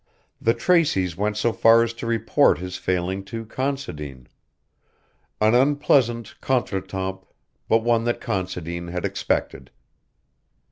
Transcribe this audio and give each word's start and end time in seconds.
The 0.41 0.55
Traceys 0.55 1.15
went 1.15 1.37
so 1.37 1.53
far 1.53 1.83
as 1.83 1.93
to 1.93 2.07
report 2.07 2.57
his 2.57 2.75
failing 2.75 3.23
to 3.25 3.45
Considine. 3.45 4.27
An 5.39 5.53
unpleasant 5.53 6.33
contretemps, 6.41 7.23
but 7.69 7.83
one 7.83 8.05
that 8.05 8.19
Considine 8.19 8.87
had 8.87 9.05
expected. 9.05 9.69